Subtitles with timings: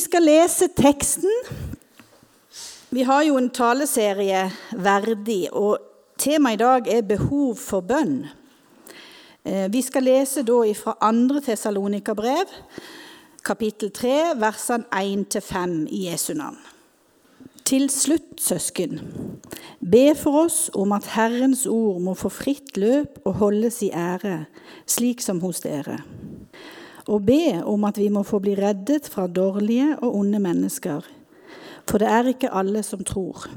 [0.00, 1.30] skal lese teksten.
[2.90, 5.78] Vi har jo en taleserie verdig, og
[6.18, 8.24] temaet i dag er behov for bønn.
[9.44, 11.40] Eh, vi skal lese da fra 2.
[11.46, 12.50] Tessalonika-brev,
[13.44, 16.58] kapittel 3, versene 1-5 i Jesu navn.
[17.64, 18.98] Til slutt, søsken,
[19.78, 24.46] be for oss om at Herrens ord må få fritt løp og holdes i ære,
[24.90, 26.00] slik som hos dere.
[27.10, 31.06] Og be om at vi må få bli reddet fra dårlige og onde mennesker,
[31.88, 33.48] for det er ikke alle som tror.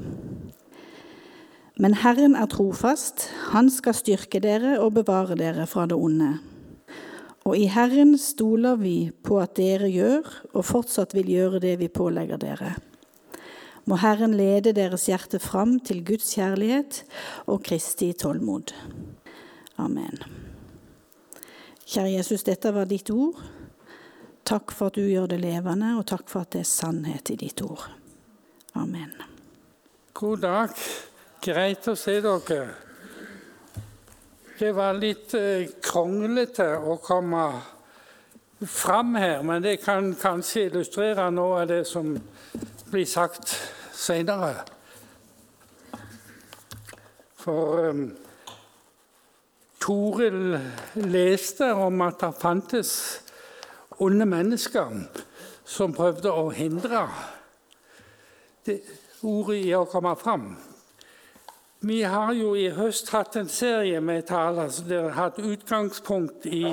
[1.78, 6.32] Men Herren er trofast, han skal styrke dere og bevare dere fra det onde.
[7.44, 11.90] Og i Herren stoler vi på at dere gjør, og fortsatt vil gjøre det vi
[11.92, 12.72] pålegger dere.
[13.84, 17.02] Må Herren lede deres hjerte fram til Guds kjærlighet
[17.52, 18.72] og Kristi tålmod.
[19.76, 20.22] Amen.
[21.84, 23.40] Kjære Jesus, dette var ditt ord.
[24.44, 27.36] Takk for at du gjør det levende, og takk for at det er sannhet i
[27.40, 27.84] ditt ord.
[28.76, 29.12] Amen.
[30.12, 30.72] God dag.
[31.44, 32.64] Greit å se dere.
[34.54, 37.44] Det var litt eh, kronglete å komme
[38.64, 42.14] fram her, men det kan kanskje illustrere noe av det som
[42.92, 43.50] blir sagt
[43.92, 44.62] seinere.
[47.44, 48.06] For um,
[49.84, 50.54] Toril
[50.94, 52.90] leste om at det fantes
[54.00, 54.94] onde mennesker
[55.64, 57.02] som prøvde å hindre
[58.64, 58.78] det
[59.20, 60.54] ordet i å komme fram.
[61.84, 66.64] Vi har jo i høst hatt en serie med taler som har hatt utgangspunkt i,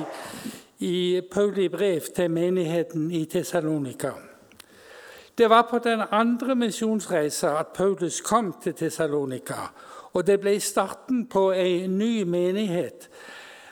[0.80, 4.14] i Pauli brev til menigheten i Tessalonika.
[5.36, 9.68] Det var på den andre misjonsreisa at Paulus kom til Tessalonika.
[10.12, 13.08] Og det ble starten på ei ny menighet.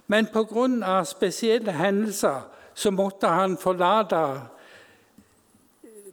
[0.06, 1.05] Men pga.
[1.05, 4.22] spesielle hendelser så måtte han forlate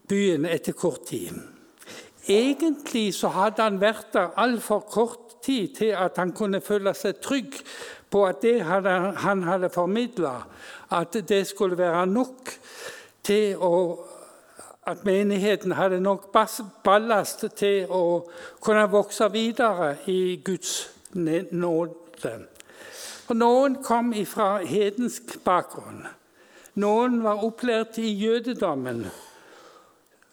[0.08, 1.34] byen etter kort tid.
[2.28, 7.22] Egentlig så hadde han vært der altfor kort tid til at han kunne føle seg
[7.24, 7.56] trygg
[8.12, 10.42] på at det han hadde formidla,
[10.92, 12.52] at det skulle være nok
[13.24, 13.74] til å
[14.88, 16.30] at menigheten hadde nok
[16.84, 18.04] ballast til å
[18.64, 22.32] kunne vokse videre i Guds nåde.
[23.28, 26.06] Og Noen kom fra hedensk bakgrunn.
[26.80, 29.02] Noen var opplært i jødedommen.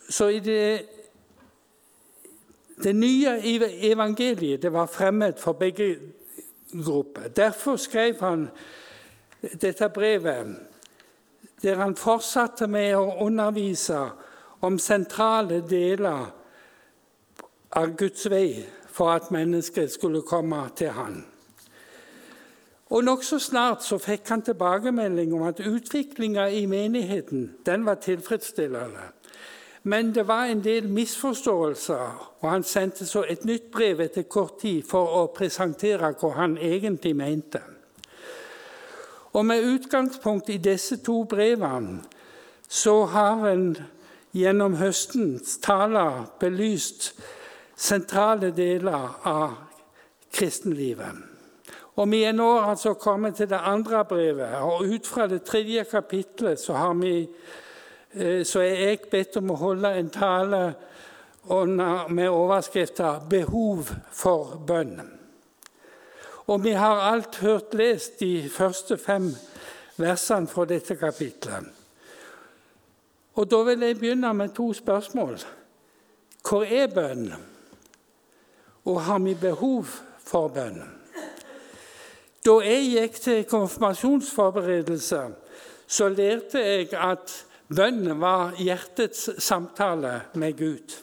[0.08, 0.84] Så i det,
[2.84, 3.40] det nye
[3.90, 5.96] evangeliet det var fremmed for begge
[6.70, 7.28] grupper.
[7.28, 8.46] Derfor skrev han
[9.42, 10.54] dette brevet,
[11.62, 14.04] der han fortsatte med å undervise
[14.64, 16.32] om sentrale deler
[17.76, 18.64] av Guds vei
[18.94, 21.24] for at mennesket skulle komme til Han.
[22.94, 29.08] Og Nokså snart så fikk han tilbakemelding om at utviklinga i menigheten den var tilfredsstillende.
[29.82, 34.60] Men det var en del misforståelser, og han sendte så et nytt brev etter kort
[34.60, 37.60] tid for å presentere hva han egentlig mente.
[39.32, 41.98] Og Med utgangspunkt i disse to brevene
[42.68, 43.76] så har en
[44.34, 47.12] gjennom høstens taler belyst
[47.76, 49.54] sentrale deler av
[50.34, 51.22] kristenlivet.
[51.94, 55.84] Og Vi er nå altså kommet til det andre brevet, og ut fra det tredje
[55.84, 57.28] kapitlet så, vi,
[58.14, 60.74] eh, så er jeg bedt om å holde en tale
[62.08, 65.00] med overskriften 'Behov for bønn'.
[66.46, 69.36] Og Vi har alt hørt lest de første fem
[69.96, 71.83] versene fra dette kapitlet.
[73.34, 75.38] Og Da vil jeg begynne med to spørsmål.
[76.48, 77.32] Hvor er bønn?
[78.84, 79.84] Og har vi behov
[80.18, 80.82] for bønn?
[82.44, 85.20] Da jeg gikk til konfirmasjonsforberedelse,
[85.86, 87.32] så lærte jeg at
[87.76, 91.00] bønn var hjertets samtale med Gud.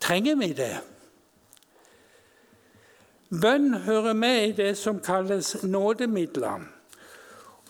[0.00, 0.76] Trenger vi det?
[3.28, 6.73] Bønn hører med i det som kalles nådemidler.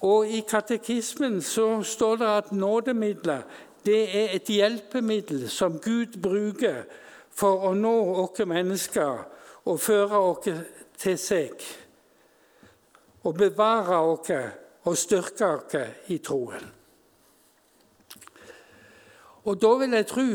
[0.05, 3.43] Og I katekismen så står det at nådemidler
[3.85, 6.85] det er et hjelpemiddel som Gud bruker
[7.33, 9.25] for å nå oss mennesker
[9.65, 10.49] og føre oss
[11.01, 11.65] til seg.
[13.25, 14.33] Og bevare oss
[14.85, 16.65] og styrke oss i troen.
[19.45, 20.29] Og da vil jeg tro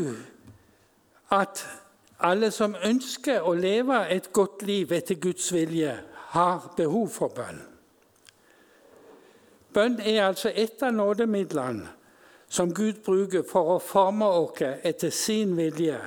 [1.34, 1.64] at
[2.22, 5.96] alle som ønsker å leve et godt liv etter Guds vilje,
[6.30, 7.58] har behov for bønn.
[9.74, 11.88] Bønn er altså et av nådemidlene
[12.50, 15.98] som Gud bruker for å forme oss etter sin vilje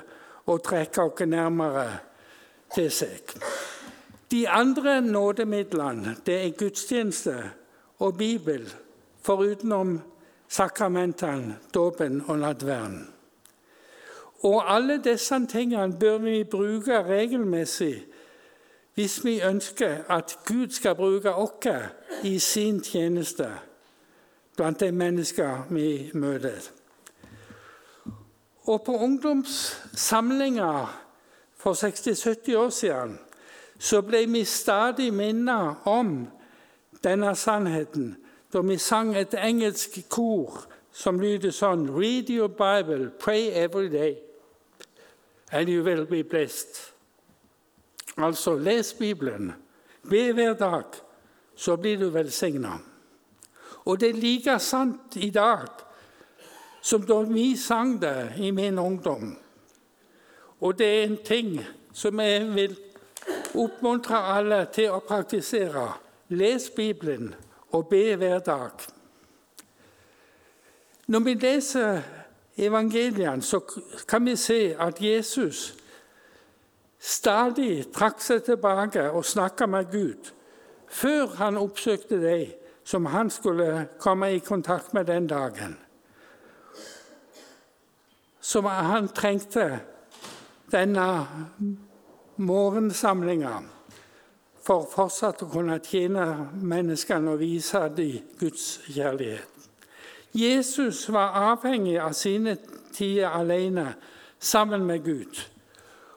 [0.52, 1.86] og trekke oss nærmere
[2.76, 3.36] til seg.
[4.32, 7.38] De andre nådemidlene det er gudstjeneste
[8.04, 8.66] og Bibel,
[9.24, 10.00] forutenom
[10.50, 13.06] sakramentene, dåpen og nattverden.
[14.44, 18.04] Og alle disse tingene bør vi bruke regelmessig
[18.94, 21.68] hvis vi ønsker at Gud skal bruke oss
[22.24, 23.50] i sin tjeneste
[24.56, 26.70] blant de mennesker vi møter.
[28.64, 31.02] Og på ungdomssamlinger
[31.58, 33.20] for 60-70 år siden
[33.80, 36.28] så ble vi stadig minnet om
[37.04, 38.16] denne sannheten
[38.54, 44.18] da vi sang et engelsk kor som lyder sånn Read your Bible, pray every day,
[45.52, 46.93] and you will be blessed.
[48.18, 49.54] Altså, les Bibelen,
[50.10, 50.84] be hver dag,
[51.56, 52.78] så blir du velsigna.
[53.86, 55.68] Og det er like sant i dag
[56.82, 59.38] som da vi sang det i min ungdom.
[60.62, 61.60] Og det er en ting
[61.94, 62.76] som jeg vil
[63.56, 65.88] oppmuntre alle til å praktisere.
[66.30, 67.34] Les Bibelen
[67.72, 68.72] og be hver dag.
[71.08, 72.02] Når vi leser
[72.58, 73.60] evangeliene, så
[74.08, 75.74] kan vi se at Jesus
[77.04, 80.32] stadig trakk seg tilbake og snakka med Gud
[80.94, 82.38] før han oppsøkte de
[82.86, 85.78] som han skulle komme i kontakt med den dagen.
[88.42, 89.80] Som han trengte
[90.72, 91.08] denne
[92.38, 93.56] morgensamlinga
[94.64, 96.28] for fortsatt å kunne tjene
[96.60, 99.50] menneskene og vise dem Guds kjærlighet.
[100.34, 102.56] Jesus var avhengig av sine
[102.94, 103.94] tider alene
[104.40, 105.53] sammen med Gud.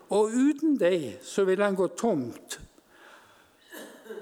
[0.08, 2.60] Og uten det så vil han gå tomt.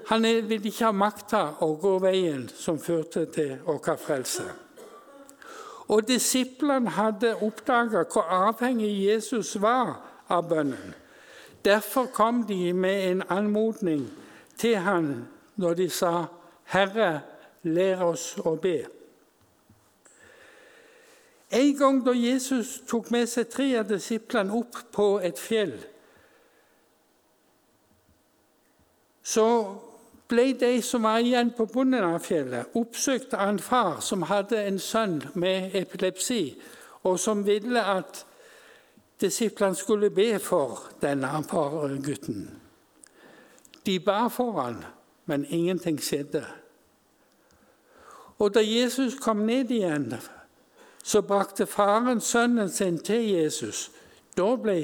[0.07, 4.45] Han vil ikke ha makta å gå veien som førte til vår frelse.
[5.87, 9.99] Og disiplene hadde oppdaga hvor avhengig Jesus var
[10.29, 10.93] av bønnen.
[11.65, 14.07] Derfor kom de med en anmodning
[14.57, 16.25] til han når de sa,
[16.65, 17.21] 'Herre,
[17.63, 18.94] lær oss å be'.
[21.51, 25.75] En gang da Jesus tok med seg tre av disiplene opp på et fjell,
[29.25, 29.45] så
[30.29, 34.57] ble de som var igjen på bunnen av fjellet, oppsøkt av en far som hadde
[34.65, 36.55] en sønn med epilepsi,
[37.05, 38.23] og som ville at
[39.21, 41.29] disiplene skulle be for denne
[42.03, 42.49] gutten.
[43.85, 44.83] De ba for han,
[45.25, 46.43] men ingenting skjedde.
[48.39, 50.13] Og da Jesus kom ned igjen,
[51.05, 53.91] så brakte faren sønnen sin til Jesus.
[54.37, 54.79] Da ble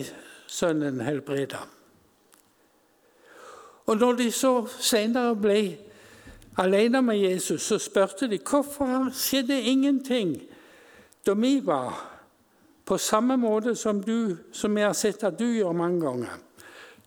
[0.48, 1.64] sønnen helbreda.
[3.90, 5.62] Og når de så senere ble
[6.62, 10.36] alene med Jesus, så spurte de hvorfor skjedde ingenting
[11.26, 11.98] da vi var
[12.86, 16.38] på samme måte som, du, som jeg har sett at du gjør mange ganger.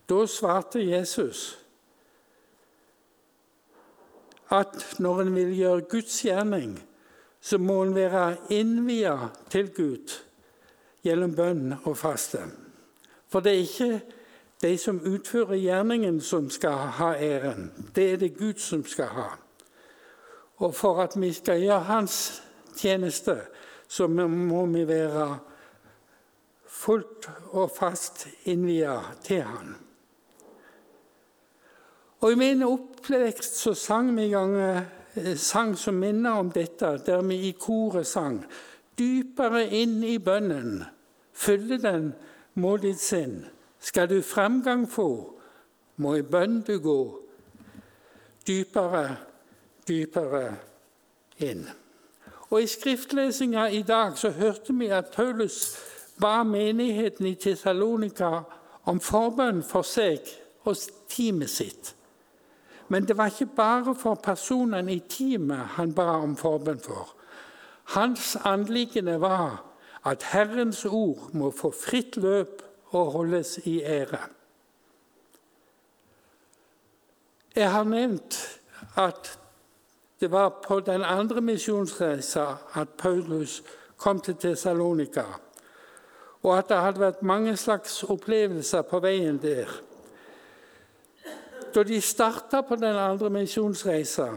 [0.09, 1.53] Da svarte Jesus
[4.51, 6.75] at når en vil gjøre Guds gjerning,
[7.45, 10.13] så må en være innvia til Gud
[11.05, 12.41] gjennom bønn og faste.
[13.29, 13.89] For det er ikke
[14.63, 17.69] de som utfører gjerningen, som skal ha æren.
[17.95, 19.27] Det er det Gud som skal ha.
[20.57, 22.41] Og for at vi skal gjøre Hans
[22.77, 23.37] tjeneste,
[23.87, 25.37] så må vi være
[26.65, 29.75] fullt og fast innvia til Han.
[32.25, 34.81] Og I min oppvekst så sang vi ganger
[35.37, 38.43] sang som minner om dette, der vi i koret sang
[38.95, 40.85] Dypere inn i bønnen,
[41.35, 42.13] fylle den
[42.55, 43.41] må ditt sinn.
[43.79, 45.35] Skal du fremgang få,
[45.99, 46.99] må i bønn du gå.
[48.47, 49.17] Dypere,
[49.87, 50.45] dypere
[51.43, 51.65] inn.
[52.47, 55.75] Og I skriftlesinga i dag så hørte vi at Paulus
[56.21, 58.45] ba menigheten i Tessalonika
[58.87, 60.23] om forbønn for seg
[60.63, 60.77] og
[61.11, 61.91] teamet sitt.
[62.87, 67.15] Men det var ikke bare for personene i teamet han ba om forbønn for.
[67.95, 69.63] Hans anliggende var
[70.05, 72.61] at Herrens ord må få fritt løp
[72.93, 74.19] og holdes i ære.
[77.55, 78.59] Jeg har nevnt
[78.97, 79.39] at
[80.19, 83.63] det var på den andre misjonsreisa at Paulus
[83.97, 85.23] kom til Tessalonika
[86.45, 89.69] og at det hadde vært mange slags opplevelser på veien der.
[91.75, 94.29] Da de starta på den andre misjonsreisa,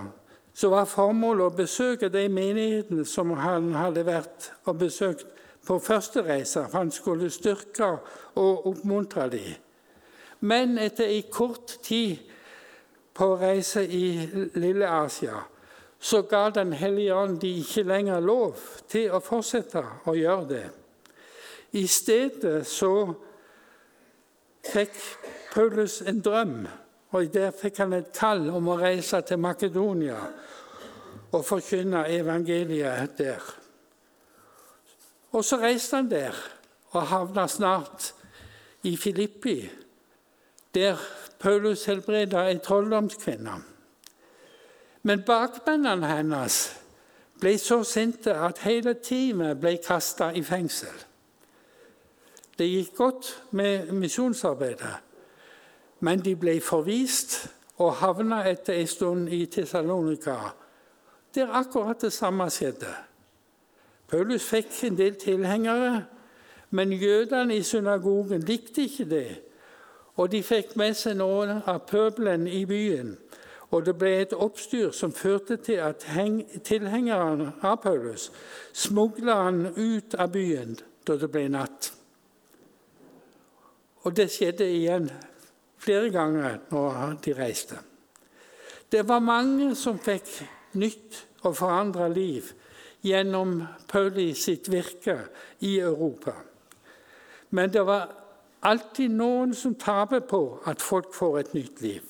[0.54, 5.28] så var formålet å besøke de menighetene som han hadde vært og besøkt
[5.66, 6.64] på første reise.
[6.66, 7.92] For han skulle styrke
[8.34, 9.54] og oppmuntre dem.
[10.40, 12.18] Men etter en kort tid
[13.14, 15.38] på reise i Lille Asia
[16.00, 18.54] så ga Den hellige ånd de ikke lenger lov
[18.88, 20.66] til å fortsette å gjøre det.
[21.72, 22.92] I stedet så
[24.62, 24.94] fikk
[25.54, 26.68] Paulus en drøm,
[27.10, 30.18] og der fikk han et kall om å reise til Makedonia
[31.32, 33.44] og forkynne evangeliet der.
[35.32, 36.36] Og så reiste han der
[36.92, 38.12] og havna snart
[38.88, 39.70] i Filippi,
[40.74, 41.00] der
[41.38, 43.56] Paulus helbreda ei trolldomskvinne.
[45.02, 46.56] Men bakmennene hennes
[47.40, 51.04] ble så sinte at hele teamet ble kasta i fengsel.
[52.58, 54.96] Det gikk godt med misjonsarbeidet,
[56.00, 60.36] men de ble forvist og havna etter en stund i Tessalonika,
[61.34, 62.90] der akkurat det samme skjedde.
[64.08, 66.04] Paulus fikk en del tilhengere,
[66.70, 69.28] men jødene i synagogen likte ikke det.
[70.16, 73.14] Og de fikk med seg noen av pøbelen i byen.
[73.70, 76.06] Og det ble et oppstyr som førte til at
[76.64, 78.30] tilhengerne av Paulus
[78.72, 81.92] smugla han ut av byen da det ble natt.
[84.08, 85.10] Og det skjedde igjen
[85.78, 87.78] flere ganger når de reiste.
[88.92, 90.30] Det var mange som fikk
[90.78, 92.52] nytt og forandra liv
[93.04, 95.18] gjennom Pauli sitt virke
[95.60, 96.34] i Europa.
[97.50, 98.08] Men det var
[98.62, 102.02] alltid noen som taper på at folk får et nytt liv.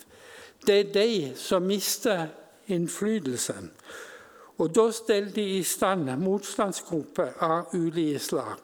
[0.67, 2.27] Det er de som mister
[2.67, 3.71] innflytelsen.
[4.59, 8.59] Og da steller de i stand motstandsgrupper av ulike slag.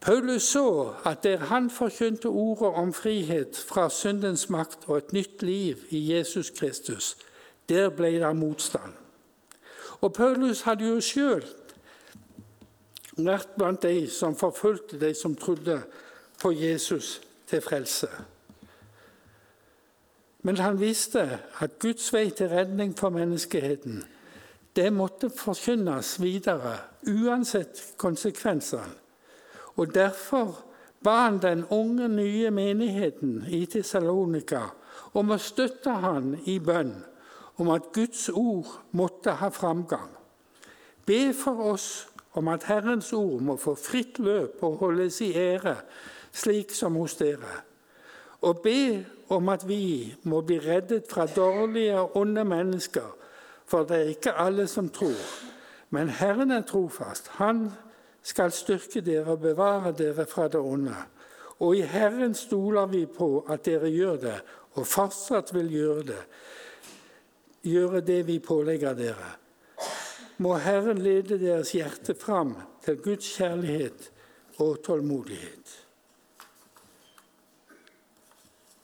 [0.00, 5.42] Paulus så at der han forkynte ordet om frihet fra syndens makt og et nytt
[5.42, 7.16] liv i Jesus Kristus,
[7.68, 8.92] der ble det motstand.
[10.00, 11.44] Og Paulus hadde jo sjøl
[13.18, 15.80] vært blant de som forfulgte de som trodde
[16.42, 18.08] på Jesus til frelse.
[20.42, 24.04] Men han visste at Guds vei til redning for menneskeheten
[24.78, 26.76] det måtte forkynnes videre,
[27.10, 29.07] uansett konsekvensene.
[29.78, 30.64] Og Derfor
[31.04, 34.64] ba han den unge, nye menigheten i Tessalonika
[35.14, 36.96] om å støtte han i bønn
[37.58, 40.10] om at Guds ord måtte ha framgang.
[41.06, 42.08] Be for oss
[42.38, 45.76] om at Herrens ord må få fritt løp og holdes i ære,
[46.32, 47.62] slik som hos dere.
[48.46, 49.04] Og be
[49.34, 53.06] om at vi må bli reddet fra dårlige og onde mennesker,
[53.66, 55.18] for det er ikke alle som tror.
[55.90, 57.28] Men Herren er trofast.
[57.40, 57.70] Han
[58.22, 60.94] skal styrke dere og bevare dere fra det onde.
[61.58, 64.36] Og i Herren stoler vi på at dere gjør det,
[64.78, 66.22] og fortsatt vil gjøre det,
[67.66, 69.32] gjøre det vi pålegger dere.
[70.38, 74.10] Må Herren lede deres hjerte fram til Guds kjærlighet
[74.62, 75.74] og tålmodighet.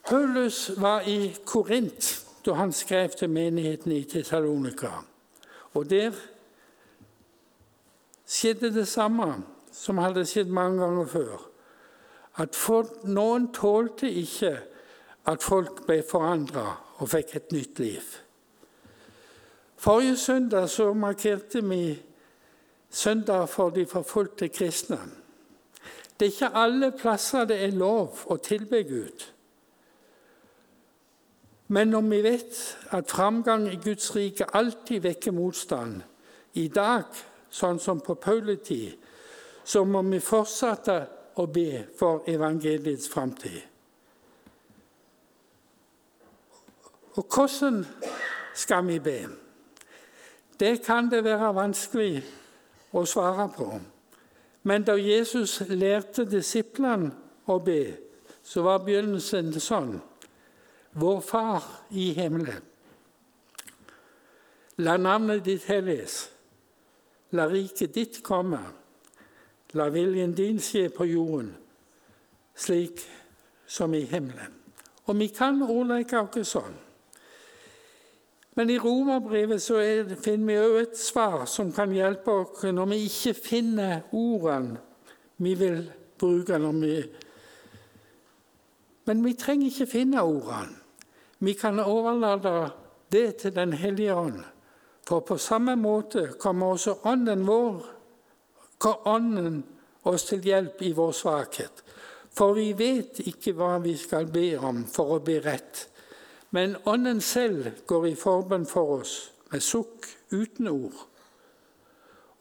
[0.04, 4.90] Paulus var i Korint da han skrev til menigheten i Tessalonika.
[5.72, 6.12] Og der
[8.26, 11.43] skjedde det samme som hadde skjedd mange ganger før.
[12.40, 14.57] At folk, noen tålte ikke
[15.31, 16.66] at folk ble forandra
[16.99, 18.14] og fikk et nytt liv.
[19.76, 22.02] Forrige søndag så markerte vi
[22.90, 24.99] søndag for de forfulgte kristne.
[26.21, 29.25] Det er ikke alle plasser det er lov å tilbe Gud.
[31.69, 32.59] Men når vi vet
[32.95, 36.02] at framgang i Guds rike alltid vekker motstand,
[36.54, 37.04] i dag
[37.54, 38.96] sånn som på Pauletid,
[39.64, 40.96] så må vi fortsette
[41.40, 43.62] å be for evangeliets framtid.
[47.14, 47.84] Og hvordan
[48.54, 49.18] skal vi be?
[50.61, 52.23] Det kan det være vanskelig
[52.94, 53.68] å svare på.
[54.62, 57.12] Men da Jesus lærte disiplene
[57.46, 57.94] å be,
[58.42, 59.96] så var begynnelsen sånn
[60.94, 62.62] Vår Far i himmelen.
[64.78, 66.33] La navnet ditt helliges.
[67.34, 68.60] La riket ditt komme.
[69.74, 71.50] La viljen din skje på jorden,
[72.54, 73.02] slik
[73.66, 74.54] som i himmelen.
[75.10, 76.76] Og vi kan ordlegge oss sånn.
[78.54, 82.92] Men i Romerbrevet så er, finner vi òg et svar som kan hjelpe oss når
[82.92, 84.78] vi ikke finner ordene
[85.36, 87.02] vi vil bruke når vi
[89.06, 90.78] Men vi trenger ikke finne ordene.
[91.38, 92.70] Vi kan overlate
[93.12, 94.40] det til Den hellige ånd.
[95.04, 97.84] For på samme måte kommer også Ånden vår,
[98.84, 99.62] Ånden
[100.04, 101.82] oss til hjelp i vår svakhet.
[102.34, 105.87] For vi vet ikke hva vi skal be om for å bli rett.
[106.56, 109.14] Men Ånden selv går i forbønn for oss
[109.52, 110.96] med sukk uten ord.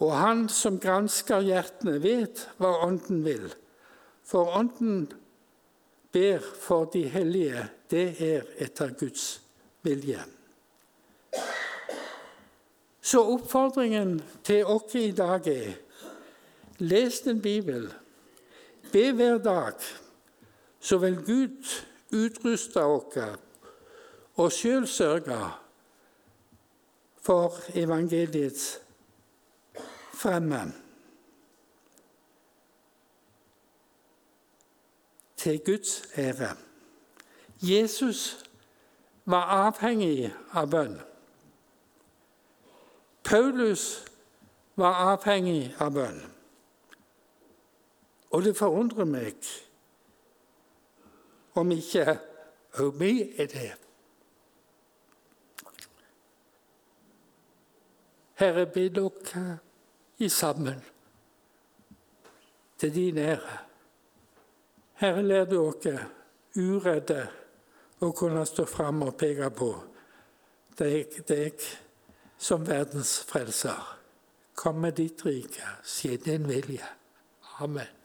[0.03, 3.47] Og Han som gransker hjertene, vet hva Ånden vil.
[4.25, 5.07] For Ånden
[6.13, 9.39] ber for de hellige, det er etter Guds
[9.85, 10.23] vilje.
[13.03, 15.73] Så oppfordringen til oss i dag er
[16.79, 17.89] les din bibel,
[18.91, 19.73] be hver dag,
[20.79, 21.73] så vil Gud
[22.15, 23.19] utruste oss
[24.35, 25.39] og sjøl sørge
[27.21, 28.79] for evangeliets
[30.15, 30.65] fremme
[35.37, 36.55] til Guds ære.
[37.61, 38.45] Jesus
[39.25, 41.01] var avhengig av bønn.
[43.23, 44.05] Paulus
[44.75, 46.19] var avhengig av bønn.
[48.33, 49.47] Og det forundrer meg
[51.59, 52.17] om ikke
[52.81, 53.69] òg vi er det.
[58.41, 59.59] Herre, be dere
[60.17, 60.81] i sammen
[62.81, 63.59] til din ære.
[64.99, 66.09] Herre, lær dere
[66.57, 67.21] uredde
[68.01, 69.69] å kunne stå fram og peke på
[70.81, 71.61] deg, deg
[72.37, 73.97] som verdens frelser.
[74.55, 76.85] Kom med ditt rike, skje din vilje.
[77.59, 78.02] Amen.